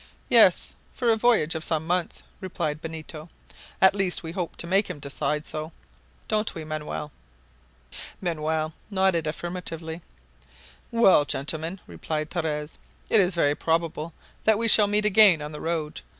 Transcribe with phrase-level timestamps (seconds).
[0.31, 3.29] "Yes, for a voyage of some months," replied Benito.
[3.79, 5.73] "At least we hope to make him decide so.
[6.27, 7.11] Don't we, Manoel?"
[8.19, 10.01] Manoel nodded affirmatively.
[10.89, 12.79] "Well, gentlemen," replied Torres,
[13.11, 14.11] "it is very probable
[14.45, 16.01] that we shall meet again on the road.